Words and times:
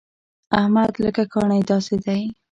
احمد 0.59 0.91
لکه 1.03 1.23
کاڼی 1.33 1.61
داسې 1.71 1.95
دی. 2.05 2.21